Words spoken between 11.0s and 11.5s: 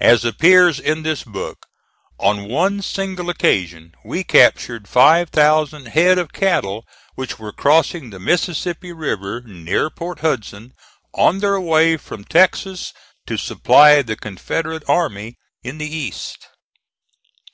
on